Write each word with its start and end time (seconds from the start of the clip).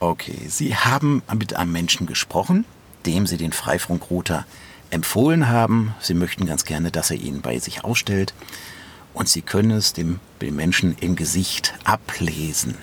Okay, 0.00 0.38
Sie 0.46 0.76
haben 0.76 1.22
mit 1.36 1.54
einem 1.56 1.72
Menschen 1.72 2.06
gesprochen, 2.06 2.64
dem 3.04 3.26
Sie 3.26 3.36
den 3.36 3.52
Freifunkrouter 3.52 4.46
empfohlen 4.90 5.48
haben. 5.48 5.92
Sie 6.00 6.14
möchten 6.14 6.46
ganz 6.46 6.64
gerne, 6.64 6.92
dass 6.92 7.10
er 7.10 7.16
ihn 7.16 7.40
bei 7.40 7.58
sich 7.58 7.82
ausstellt. 7.82 8.32
Und 9.12 9.28
Sie 9.28 9.42
können 9.42 9.72
es 9.72 9.94
dem, 9.94 10.20
dem 10.40 10.54
Menschen 10.54 10.96
im 11.00 11.16
Gesicht 11.16 11.74
ablesen. 11.82 12.76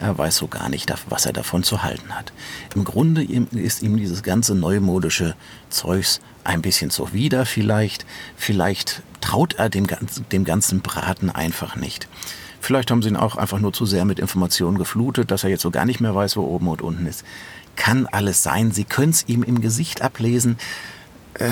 Er 0.00 0.18
weiß 0.18 0.36
so 0.36 0.48
gar 0.48 0.68
nicht, 0.68 0.92
was 1.08 1.26
er 1.26 1.32
davon 1.32 1.62
zu 1.62 1.84
halten 1.84 2.12
hat. 2.12 2.32
Im 2.74 2.84
Grunde 2.84 3.22
ist 3.22 3.82
ihm 3.82 3.96
dieses 3.96 4.24
ganze 4.24 4.56
neumodische 4.56 5.36
Zeugs 5.70 6.20
ein 6.42 6.62
bisschen 6.62 6.90
zuwider 6.90 7.46
vielleicht. 7.46 8.04
Vielleicht 8.36 9.02
traut 9.20 9.54
er 9.54 9.68
dem, 9.68 9.86
dem 10.32 10.44
ganzen 10.44 10.80
Braten 10.80 11.30
einfach 11.30 11.76
nicht. 11.76 12.08
Vielleicht 12.68 12.90
haben 12.90 13.00
sie 13.00 13.08
ihn 13.08 13.16
auch 13.16 13.36
einfach 13.36 13.60
nur 13.60 13.72
zu 13.72 13.86
sehr 13.86 14.04
mit 14.04 14.18
Informationen 14.18 14.76
geflutet, 14.76 15.30
dass 15.30 15.42
er 15.42 15.48
jetzt 15.48 15.62
so 15.62 15.70
gar 15.70 15.86
nicht 15.86 16.00
mehr 16.00 16.14
weiß, 16.14 16.36
wo 16.36 16.42
oben 16.42 16.68
und 16.68 16.82
unten 16.82 17.06
ist. 17.06 17.24
Kann 17.76 18.06
alles 18.06 18.42
sein. 18.42 18.72
Sie 18.72 18.84
können 18.84 19.08
es 19.08 19.26
ihm 19.26 19.42
im 19.42 19.62
Gesicht 19.62 20.02
ablesen. 20.02 20.58
Äh, 21.32 21.48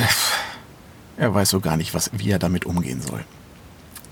er 1.16 1.34
weiß 1.34 1.48
so 1.48 1.60
gar 1.60 1.78
nicht, 1.78 1.94
was, 1.94 2.10
wie 2.12 2.28
er 2.28 2.38
damit 2.38 2.66
umgehen 2.66 3.00
soll. 3.00 3.24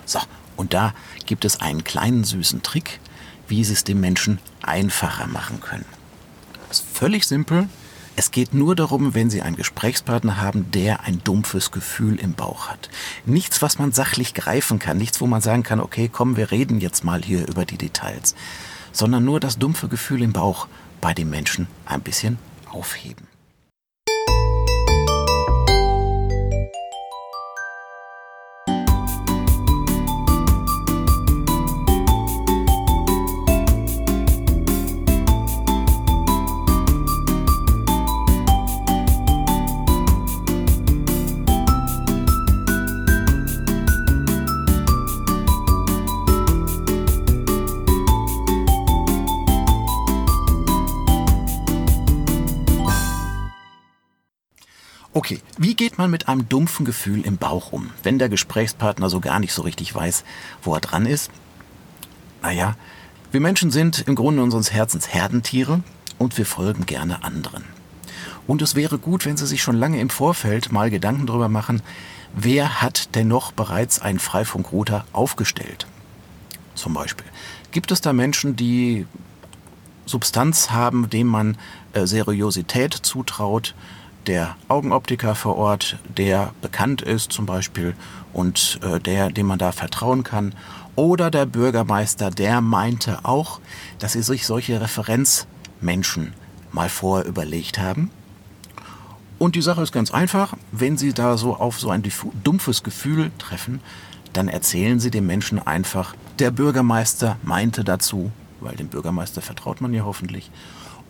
So, 0.06 0.18
und 0.56 0.72
da 0.72 0.94
gibt 1.26 1.44
es 1.44 1.60
einen 1.60 1.84
kleinen 1.84 2.24
süßen 2.24 2.62
Trick, 2.62 3.00
wie 3.48 3.62
sie 3.64 3.74
es 3.74 3.84
dem 3.84 4.00
Menschen 4.00 4.38
einfacher 4.62 5.26
machen 5.26 5.60
können. 5.60 5.84
Das 6.70 6.78
ist 6.78 6.88
völlig 6.88 7.26
simpel. 7.26 7.68
Es 8.16 8.30
geht 8.30 8.54
nur 8.54 8.76
darum, 8.76 9.14
wenn 9.14 9.28
Sie 9.28 9.42
einen 9.42 9.56
Gesprächspartner 9.56 10.40
haben, 10.40 10.70
der 10.70 11.00
ein 11.00 11.20
dumpfes 11.24 11.72
Gefühl 11.72 12.20
im 12.20 12.34
Bauch 12.34 12.68
hat. 12.68 12.88
Nichts, 13.26 13.60
was 13.60 13.78
man 13.78 13.90
sachlich 13.90 14.34
greifen 14.34 14.78
kann, 14.78 14.98
nichts, 14.98 15.20
wo 15.20 15.26
man 15.26 15.40
sagen 15.40 15.64
kann, 15.64 15.80
okay, 15.80 16.08
komm, 16.12 16.36
wir 16.36 16.52
reden 16.52 16.80
jetzt 16.80 17.02
mal 17.02 17.22
hier 17.22 17.48
über 17.48 17.64
die 17.64 17.78
Details, 17.78 18.36
sondern 18.92 19.24
nur 19.24 19.40
das 19.40 19.58
dumpfe 19.58 19.88
Gefühl 19.88 20.22
im 20.22 20.32
Bauch 20.32 20.68
bei 21.00 21.12
dem 21.12 21.28
Menschen 21.28 21.66
ein 21.86 22.02
bisschen 22.02 22.38
aufheben. 22.70 23.33
Okay, 55.16 55.40
wie 55.58 55.76
geht 55.76 55.96
man 55.96 56.10
mit 56.10 56.26
einem 56.26 56.48
dumpfen 56.48 56.84
Gefühl 56.84 57.24
im 57.24 57.36
Bauch 57.36 57.70
um, 57.70 57.90
wenn 58.02 58.18
der 58.18 58.28
Gesprächspartner 58.28 59.08
so 59.08 59.20
gar 59.20 59.38
nicht 59.38 59.52
so 59.52 59.62
richtig 59.62 59.94
weiß, 59.94 60.24
wo 60.60 60.74
er 60.74 60.80
dran 60.80 61.06
ist? 61.06 61.30
Naja, 62.42 62.74
wir 63.30 63.40
Menschen 63.40 63.70
sind 63.70 64.08
im 64.08 64.16
Grunde 64.16 64.42
unseres 64.42 64.72
Herzens 64.72 65.14
Herdentiere 65.14 65.84
und 66.18 66.36
wir 66.36 66.44
folgen 66.44 66.84
gerne 66.84 67.22
anderen. 67.22 67.62
Und 68.48 68.60
es 68.60 68.74
wäre 68.74 68.98
gut, 68.98 69.24
wenn 69.24 69.36
Sie 69.36 69.46
sich 69.46 69.62
schon 69.62 69.76
lange 69.76 70.00
im 70.00 70.10
Vorfeld 70.10 70.72
mal 70.72 70.90
Gedanken 70.90 71.26
darüber 71.26 71.48
machen, 71.48 71.80
wer 72.34 72.82
hat 72.82 73.14
denn 73.14 73.28
noch 73.28 73.52
bereits 73.52 74.02
einen 74.02 74.18
Freifunkrouter 74.18 75.04
aufgestellt? 75.12 75.86
Zum 76.74 76.92
Beispiel. 76.92 77.26
Gibt 77.70 77.92
es 77.92 78.00
da 78.00 78.12
Menschen, 78.12 78.56
die 78.56 79.06
Substanz 80.06 80.72
haben, 80.72 81.08
dem 81.08 81.28
man 81.28 81.56
äh, 81.92 82.04
Seriosität 82.04 82.94
zutraut, 82.94 83.76
der 84.26 84.56
Augenoptiker 84.68 85.34
vor 85.34 85.56
Ort, 85.56 85.98
der 86.16 86.52
bekannt 86.62 87.02
ist 87.02 87.32
zum 87.32 87.46
Beispiel 87.46 87.94
und 88.32 88.80
äh, 88.82 88.98
der, 89.00 89.30
dem 89.30 89.46
man 89.46 89.58
da 89.58 89.72
vertrauen 89.72 90.24
kann. 90.24 90.54
Oder 90.96 91.30
der 91.30 91.46
Bürgermeister, 91.46 92.30
der 92.30 92.60
meinte 92.60 93.24
auch, 93.24 93.60
dass 93.98 94.12
sie 94.12 94.22
sich 94.22 94.46
solche 94.46 94.80
Referenzmenschen 94.80 96.32
mal 96.72 96.88
vorher 96.88 97.26
überlegt 97.26 97.78
haben. 97.78 98.10
Und 99.38 99.56
die 99.56 99.62
Sache 99.62 99.82
ist 99.82 99.92
ganz 99.92 100.12
einfach, 100.12 100.54
wenn 100.70 100.96
Sie 100.96 101.12
da 101.12 101.36
so 101.36 101.56
auf 101.56 101.78
so 101.78 101.90
ein 101.90 102.02
dumpfes 102.44 102.82
Gefühl 102.82 103.30
treffen, 103.38 103.80
dann 104.32 104.48
erzählen 104.48 105.00
Sie 105.00 105.10
dem 105.10 105.26
Menschen 105.26 105.64
einfach, 105.64 106.14
der 106.38 106.50
Bürgermeister 106.50 107.36
meinte 107.42 107.84
dazu, 107.84 108.30
weil 108.60 108.76
dem 108.76 108.88
Bürgermeister 108.88 109.42
vertraut 109.42 109.80
man 109.80 109.92
ja 109.92 110.04
hoffentlich, 110.04 110.50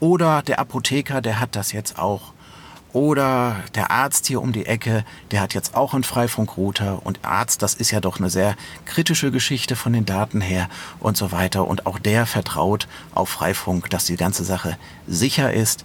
oder 0.00 0.42
der 0.42 0.58
Apotheker, 0.58 1.20
der 1.20 1.38
hat 1.38 1.54
das 1.54 1.72
jetzt 1.72 1.98
auch 1.98 2.32
oder 2.94 3.56
der 3.74 3.90
Arzt 3.90 4.26
hier 4.28 4.40
um 4.40 4.52
die 4.52 4.66
Ecke, 4.66 5.04
der 5.32 5.40
hat 5.40 5.52
jetzt 5.52 5.74
auch 5.74 5.94
einen 5.94 6.04
Freifunkrouter 6.04 7.04
und 7.04 7.18
Arzt, 7.24 7.60
das 7.60 7.74
ist 7.74 7.90
ja 7.90 8.00
doch 8.00 8.18
eine 8.18 8.30
sehr 8.30 8.54
kritische 8.86 9.32
Geschichte 9.32 9.74
von 9.74 9.92
den 9.92 10.06
Daten 10.06 10.40
her 10.40 10.68
und 11.00 11.16
so 11.16 11.32
weiter. 11.32 11.66
Und 11.66 11.86
auch 11.86 11.98
der 11.98 12.24
vertraut 12.24 12.86
auf 13.12 13.28
Freifunk, 13.28 13.90
dass 13.90 14.06
die 14.06 14.16
ganze 14.16 14.44
Sache 14.44 14.78
sicher 15.08 15.52
ist 15.52 15.84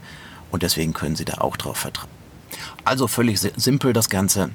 und 0.51 0.61
deswegen 0.61 0.93
können 0.93 1.15
Sie 1.15 1.25
da 1.25 1.39
auch 1.39 1.57
drauf 1.57 1.77
vertrauen. 1.77 2.11
Also 2.85 3.07
völlig 3.07 3.39
simpel 3.39 3.91
das 3.91 4.09
Ganze. 4.09 4.51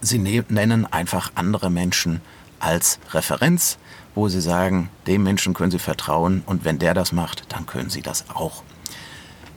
Sie 0.00 0.18
ne-, 0.18 0.44
nennen 0.48 0.86
einfach 0.86 1.32
andere 1.34 1.68
Menschen 1.68 2.20
als 2.60 3.00
Referenz, 3.12 3.78
wo 4.14 4.28
Sie 4.28 4.40
sagen, 4.40 4.88
dem 5.08 5.24
Menschen 5.24 5.52
können 5.52 5.72
Sie 5.72 5.80
vertrauen 5.80 6.44
und 6.46 6.64
wenn 6.64 6.78
der 6.78 6.94
das 6.94 7.10
macht, 7.10 7.52
dann 7.52 7.66
können 7.66 7.90
Sie 7.90 8.02
das 8.02 8.30
auch. 8.30 8.62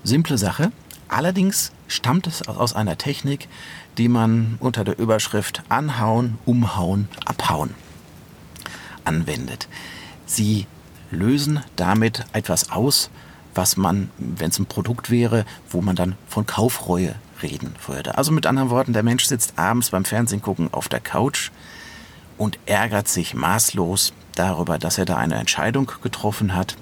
Simple 0.04 0.40
Sache. 0.40 0.72
Allerdings 1.10 1.72
stammt 1.88 2.28
es 2.28 2.48
aus 2.48 2.74
einer 2.76 2.98
Technik, 2.98 3.48
die 3.98 4.08
man 4.08 4.58
unter 4.60 4.84
der 4.84 4.98
Überschrift 5.00 5.64
Anhauen, 5.68 6.38
Umhauen, 6.46 7.10
Abhauen 7.26 7.74
anwendet. 9.04 9.68
Sie 10.28 10.68
lösen 11.10 11.62
damit 11.76 12.26
etwas 12.32 12.72
aus, 12.72 13.10
was 13.56 13.76
man, 13.76 14.12
wenn 14.20 14.52
es 14.52 14.60
ein 14.60 14.68
Produkt 14.68 15.10
wäre, 15.10 15.46
wo 15.72 15.82
man 15.82 15.96
dann 15.96 16.16
von 16.28 16.46
Kaufreue 16.46 17.16
reden 17.42 17.74
würde. 17.88 18.16
Also 18.18 18.32
mit 18.32 18.46
anderen 18.46 18.70
Worten, 18.70 18.94
der 18.94 19.02
Mensch 19.02 19.26
sitzt 19.26 19.58
abends 19.58 19.90
beim 19.90 20.06
Fernsehen 20.06 20.44
gucken 20.44 20.72
auf 20.72 20.90
der 20.90 21.00
Couch 21.00 21.50
und 22.38 22.60
ärgert 22.68 23.08
sich 23.08 23.34
maßlos 23.34 24.14
darüber, 24.36 24.78
dass 24.78 25.00
er 25.00 25.06
da 25.06 25.18
eine 25.18 25.36
Entscheidung 25.36 25.92
getroffen 26.04 26.54
hat, 26.54 26.76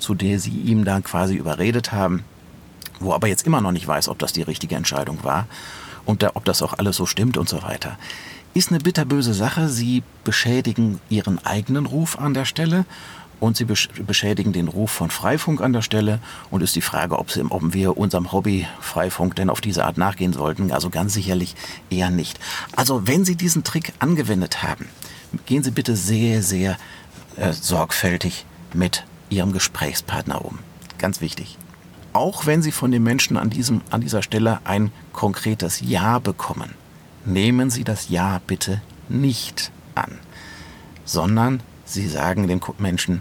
zu 0.00 0.16
der 0.16 0.40
sie 0.40 0.50
ihm 0.50 0.84
dann 0.84 1.04
quasi 1.04 1.36
überredet 1.36 1.92
haben 1.92 2.24
wo 3.00 3.12
aber 3.12 3.28
jetzt 3.28 3.46
immer 3.46 3.60
noch 3.60 3.72
nicht 3.72 3.86
weiß, 3.86 4.08
ob 4.08 4.18
das 4.18 4.32
die 4.32 4.42
richtige 4.42 4.74
Entscheidung 4.74 5.22
war 5.22 5.46
und 6.04 6.22
da, 6.22 6.30
ob 6.34 6.44
das 6.44 6.62
auch 6.62 6.74
alles 6.74 6.96
so 6.96 7.06
stimmt 7.06 7.36
und 7.36 7.48
so 7.48 7.62
weiter. 7.62 7.98
Ist 8.54 8.70
eine 8.70 8.78
bitterböse 8.78 9.34
Sache. 9.34 9.68
Sie 9.68 10.02
beschädigen 10.24 11.00
ihren 11.10 11.44
eigenen 11.44 11.84
Ruf 11.84 12.18
an 12.18 12.32
der 12.32 12.46
Stelle 12.46 12.86
und 13.38 13.56
sie 13.58 13.66
beschädigen 13.66 14.54
den 14.54 14.68
Ruf 14.68 14.90
von 14.90 15.10
Freifunk 15.10 15.60
an 15.60 15.74
der 15.74 15.82
Stelle 15.82 16.20
und 16.50 16.62
ist 16.62 16.74
die 16.74 16.80
Frage, 16.80 17.18
ob, 17.18 17.30
sie, 17.30 17.42
ob 17.42 17.74
wir 17.74 17.98
unserem 17.98 18.32
Hobby 18.32 18.66
Freifunk 18.80 19.36
denn 19.36 19.50
auf 19.50 19.60
diese 19.60 19.84
Art 19.84 19.98
nachgehen 19.98 20.32
sollten. 20.32 20.72
Also 20.72 20.88
ganz 20.88 21.12
sicherlich 21.12 21.54
eher 21.90 22.08
nicht. 22.08 22.40
Also 22.74 23.06
wenn 23.06 23.26
Sie 23.26 23.36
diesen 23.36 23.62
Trick 23.62 23.92
angewendet 23.98 24.62
haben, 24.62 24.88
gehen 25.44 25.62
Sie 25.62 25.70
bitte 25.70 25.96
sehr, 25.96 26.42
sehr 26.42 26.78
äh, 27.36 27.52
sorgfältig 27.52 28.46
mit 28.72 29.04
Ihrem 29.28 29.52
Gesprächspartner 29.52 30.42
um. 30.42 30.60
Ganz 30.96 31.20
wichtig 31.20 31.58
auch 32.16 32.46
wenn 32.46 32.62
Sie 32.62 32.72
von 32.72 32.90
den 32.90 33.02
Menschen 33.02 33.36
an, 33.36 33.50
diesem, 33.50 33.82
an 33.90 34.00
dieser 34.00 34.22
Stelle 34.22 34.60
ein 34.64 34.90
konkretes 35.12 35.82
Ja 35.82 36.18
bekommen, 36.18 36.74
nehmen 37.26 37.68
Sie 37.68 37.84
das 37.84 38.08
Ja 38.08 38.40
bitte 38.46 38.80
nicht 39.10 39.70
an, 39.94 40.18
sondern 41.04 41.60
Sie 41.84 42.08
sagen 42.08 42.48
dem 42.48 42.60
Menschen, 42.78 43.20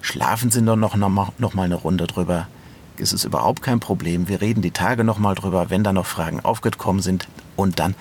schlafen 0.00 0.50
Sie 0.50 0.62
doch 0.62 0.76
noch, 0.76 0.96
noch, 0.96 1.54
mal 1.54 1.64
eine 1.64 1.76
Runde 1.76 2.08
drüber. 2.08 2.48
Es 2.98 3.12
ist 3.12 3.24
überhaupt 3.24 3.62
kein 3.62 3.78
Problem. 3.78 4.26
Wir 4.26 4.40
reden 4.40 4.62
die 4.62 4.72
Tage 4.72 5.04
noch 5.04 5.18
mal 5.18 5.36
drüber, 5.36 5.70
wenn 5.70 5.84
da 5.84 5.92
noch 5.92 6.06
Fragen 6.06 6.40
aufgekommen 6.40 7.00
sind. 7.00 7.28
Und 7.54 7.78
dann 7.78 7.94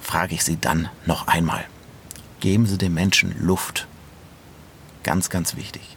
frage 0.00 0.34
ich 0.34 0.42
Sie 0.42 0.58
dann 0.60 0.88
noch 1.06 1.28
einmal. 1.28 1.64
Geben 2.40 2.66
Sie 2.66 2.78
dem 2.78 2.94
Menschen 2.94 3.32
Luft. 3.40 3.86
Ganz, 5.04 5.30
ganz 5.30 5.54
wichtig. 5.54 5.96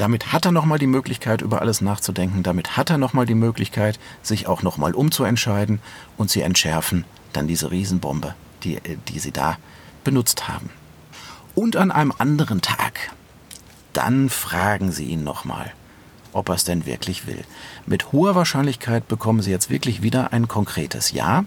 Damit 0.00 0.32
hat 0.32 0.46
er 0.46 0.50
nochmal 0.50 0.78
die 0.78 0.86
Möglichkeit, 0.86 1.42
über 1.42 1.60
alles 1.60 1.82
nachzudenken. 1.82 2.42
Damit 2.42 2.78
hat 2.78 2.88
er 2.88 2.96
nochmal 2.96 3.26
die 3.26 3.34
Möglichkeit, 3.34 4.00
sich 4.22 4.46
auch 4.46 4.62
nochmal 4.62 4.94
umzuentscheiden. 4.94 5.78
Und 6.16 6.30
sie 6.30 6.40
entschärfen 6.40 7.04
dann 7.34 7.46
diese 7.46 7.70
Riesenbombe, 7.70 8.34
die, 8.64 8.80
die 9.08 9.18
sie 9.18 9.30
da 9.30 9.58
benutzt 10.02 10.48
haben. 10.48 10.70
Und 11.54 11.76
an 11.76 11.90
einem 11.90 12.14
anderen 12.16 12.62
Tag, 12.62 13.10
dann 13.92 14.30
fragen 14.30 14.90
sie 14.90 15.04
ihn 15.04 15.22
nochmal, 15.22 15.70
ob 16.32 16.48
er 16.48 16.54
es 16.54 16.64
denn 16.64 16.86
wirklich 16.86 17.26
will. 17.26 17.44
Mit 17.84 18.10
hoher 18.10 18.34
Wahrscheinlichkeit 18.34 19.06
bekommen 19.06 19.42
sie 19.42 19.50
jetzt 19.50 19.68
wirklich 19.68 20.00
wieder 20.00 20.32
ein 20.32 20.48
konkretes 20.48 21.12
Ja. 21.12 21.44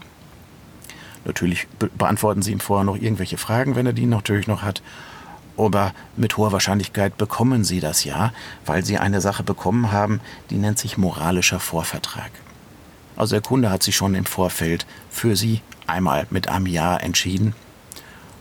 Natürlich 1.25 1.67
beantworten 1.97 2.44
sie 2.44 2.51
ihm 2.51 2.59
vorher 2.59 2.83
noch 2.83 2.97
irgendwelche 2.97 3.39
Fragen, 3.39 3.75
wenn 3.75 3.88
er 3.88 3.94
die 3.94 4.05
natürlich 4.05 4.45
noch 4.45 4.61
hat. 4.61 4.83
Aber 5.57 5.94
mit 6.17 6.38
hoher 6.38 6.51
Wahrscheinlichkeit 6.51 7.17
bekommen 7.17 7.63
Sie 7.63 7.79
das 7.79 8.03
ja, 8.03 8.33
weil 8.65 8.83
Sie 8.83 8.97
eine 8.97 9.21
Sache 9.21 9.44
bekommen 9.44 9.91
haben, 9.91 10.19
die 10.50 10.57
nennt 10.57 10.79
sich 10.79 10.97
moralischer 10.97 11.59
Vorvertrag. 11.59 12.31
Also 13.15 13.35
der 13.35 13.41
Kunde 13.41 13.69
hat 13.69 13.83
sich 13.83 13.95
schon 13.95 14.15
im 14.15 14.25
Vorfeld 14.25 14.85
für 15.11 15.35
Sie 15.35 15.61
einmal 15.85 16.25
mit 16.31 16.47
einem 16.47 16.65
Ja 16.65 16.97
entschieden 16.97 17.53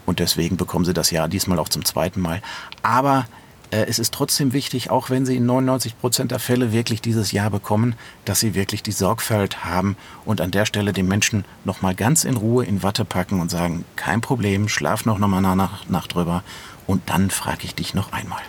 und 0.06 0.18
deswegen 0.18 0.56
bekommen 0.56 0.84
Sie 0.84 0.94
das 0.94 1.10
Ja 1.10 1.28
diesmal 1.28 1.58
auch 1.58 1.68
zum 1.68 1.84
zweiten 1.84 2.20
Mal. 2.20 2.42
Aber 2.82 3.26
äh, 3.72 3.86
es 3.88 3.98
ist 3.98 4.14
trotzdem 4.14 4.52
wichtig, 4.52 4.90
auch 4.90 5.10
wenn 5.10 5.26
Sie 5.26 5.36
in 5.36 5.46
99 5.46 5.98
Prozent 5.98 6.30
der 6.30 6.38
Fälle 6.38 6.72
wirklich 6.72 7.00
dieses 7.00 7.32
Ja 7.32 7.48
bekommen, 7.48 7.96
dass 8.24 8.38
Sie 8.38 8.54
wirklich 8.54 8.82
die 8.82 8.92
Sorgfalt 8.92 9.64
haben 9.64 9.96
und 10.24 10.40
an 10.40 10.52
der 10.52 10.66
Stelle 10.66 10.92
den 10.92 11.08
Menschen 11.08 11.44
nochmal 11.64 11.94
ganz 11.94 12.24
in 12.24 12.36
Ruhe 12.36 12.64
in 12.64 12.82
Watte 12.82 13.04
packen 13.04 13.40
und 13.40 13.50
sagen, 13.50 13.84
kein 13.96 14.20
Problem, 14.20 14.68
schlaf 14.68 15.04
noch 15.04 15.18
mal 15.18 15.44
eine 15.44 15.70
Nacht 15.88 16.14
drüber 16.14 16.44
und 16.86 17.02
dann 17.10 17.30
frage 17.30 17.64
ich 17.64 17.74
dich 17.74 17.94
noch 17.94 18.12
einmal. 18.12 18.42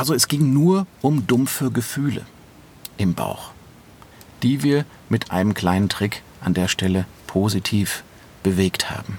Also 0.00 0.14
es 0.14 0.28
ging 0.28 0.54
nur 0.54 0.86
um 1.02 1.26
dumpfe 1.26 1.70
Gefühle 1.70 2.24
im 2.96 3.12
Bauch, 3.12 3.50
die 4.42 4.62
wir 4.62 4.86
mit 5.10 5.30
einem 5.30 5.52
kleinen 5.52 5.90
Trick 5.90 6.22
an 6.40 6.54
der 6.54 6.68
Stelle 6.68 7.04
positiv 7.26 8.02
bewegt 8.42 8.90
haben. 8.90 9.18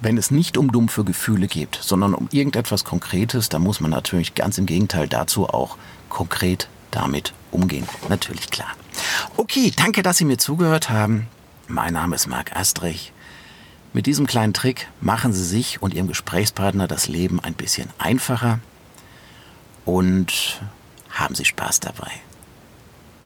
Wenn 0.00 0.16
es 0.16 0.30
nicht 0.30 0.56
um 0.58 0.70
dumpfe 0.70 1.02
Gefühle 1.02 1.48
geht, 1.48 1.76
sondern 1.82 2.14
um 2.14 2.28
irgendetwas 2.30 2.84
Konkretes, 2.84 3.48
dann 3.48 3.62
muss 3.62 3.80
man 3.80 3.90
natürlich 3.90 4.36
ganz 4.36 4.58
im 4.58 4.66
Gegenteil 4.66 5.08
dazu 5.08 5.48
auch 5.48 5.76
konkret 6.08 6.68
damit 6.92 7.32
umgehen. 7.50 7.88
Natürlich 8.08 8.50
klar. 8.50 8.76
Okay, 9.36 9.72
danke, 9.74 10.04
dass 10.04 10.18
Sie 10.18 10.24
mir 10.24 10.38
zugehört 10.38 10.88
haben. 10.88 11.26
Mein 11.66 11.94
Name 11.94 12.14
ist 12.14 12.28
Marc 12.28 12.54
Astrich. 12.54 13.12
Mit 13.92 14.06
diesem 14.06 14.28
kleinen 14.28 14.54
Trick 14.54 14.86
machen 15.00 15.32
Sie 15.32 15.44
sich 15.44 15.82
und 15.82 15.94
Ihrem 15.94 16.06
Gesprächspartner 16.06 16.86
das 16.86 17.08
Leben 17.08 17.40
ein 17.40 17.54
bisschen 17.54 17.88
einfacher 17.98 18.60
und 19.88 20.60
haben 21.08 21.34
Sie 21.34 21.46
Spaß 21.46 21.80
dabei. 21.80 22.10